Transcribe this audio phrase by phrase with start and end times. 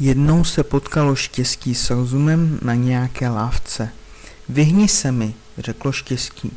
[0.00, 3.90] Jednou se potkalo štěstí s rozumem na nějaké lávce.
[4.48, 6.52] Vyhni se mi, řeklo štěstí.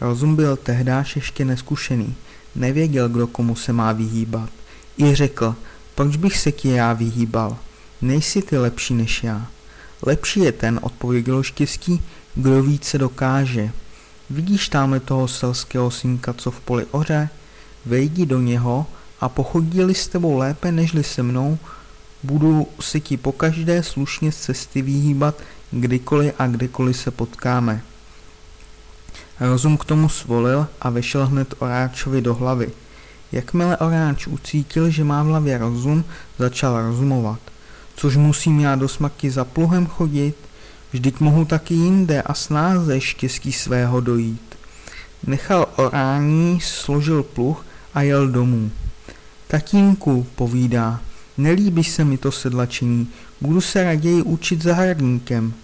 [0.00, 2.14] Rozum byl tehdáž ještě neskušený,
[2.54, 4.50] nevěděl, kdo komu se má vyhýbat.
[4.98, 5.54] I řekl,
[5.94, 7.56] proč bych se ti já vyhýbal?
[8.02, 9.46] Nejsi ty lepší než já.
[10.02, 12.02] Lepší je ten, odpovědělo štěstí,
[12.34, 13.70] kdo více dokáže.
[14.30, 17.28] Vidíš tamhle toho selského synka, co v poli oře?
[17.86, 18.86] Vejdi do něho
[19.20, 21.58] a pochodili s tebou lépe nežli se mnou,
[22.26, 25.34] budu si ti pokaždé slušně z cesty vyhýbat,
[25.70, 27.82] kdykoliv a kdekoliv se potkáme.
[29.40, 32.70] Rozum k tomu svolil a vešel hned Oráčovi do hlavy.
[33.32, 36.04] Jakmile Oráč ucítil, že má v hlavě rozum,
[36.38, 37.40] začal rozumovat.
[37.96, 40.34] Což musím já do smaky za pluhem chodit?
[40.92, 44.56] Vždyť mohu taky jinde a snáze štěstí svého dojít.
[45.26, 48.70] Nechal orání, složil pluh a jel domů.
[49.48, 51.00] Tatínku, povídá,
[51.38, 53.08] Nelíbí se mi to sedlačení,
[53.40, 55.54] budu se raději učit zahradníkem.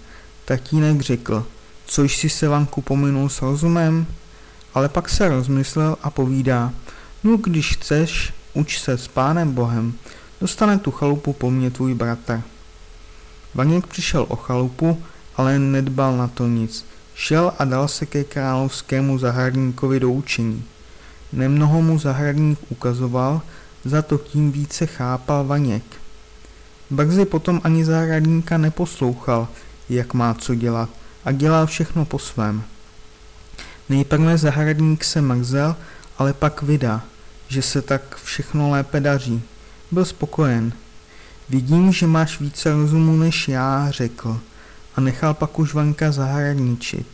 [0.44, 1.46] Tatínek řekl,
[1.86, 4.06] což si se vanku pominul s rozumem?
[4.74, 6.72] Ale pak se rozmyslel a povídá,
[7.24, 9.94] no když chceš, uč se s pánem Bohem,
[10.40, 12.42] dostane tu chalupu po mně tvůj bratr.
[13.54, 15.02] Vaněk přišel o chalupu,
[15.36, 16.86] ale nedbal na to nic.
[17.14, 20.64] Šel a dal se ke královskému zahradníkovi do učení.
[21.32, 23.40] Nemnoho mu zahradník ukazoval,
[23.84, 25.84] za to tím více chápal Vaněk.
[26.90, 29.48] Brzy potom ani zahradníka neposlouchal,
[29.88, 30.90] jak má co dělat
[31.24, 32.62] a dělal všechno po svém.
[33.88, 35.76] Nejprve zahradník se mrzel,
[36.18, 37.02] ale pak vydá,
[37.48, 39.42] že se tak všechno lépe daří.
[39.90, 40.72] Byl spokojen.
[41.48, 44.40] Vidím, že máš více rozumu než já, řekl
[44.96, 47.06] a nechal pak už Vanka zahradničit.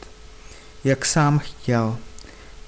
[0.85, 1.97] Jak sám chtěl.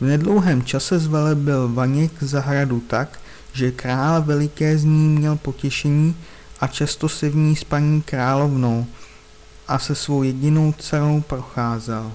[0.01, 3.21] V nedlouhém čase zvelebil Vaněk zahradu tak,
[3.53, 6.17] že král veliké z ní měl potěšení
[6.61, 8.87] a často se v ní s paní královnou
[9.69, 12.13] a se svou jedinou dcerou procházel.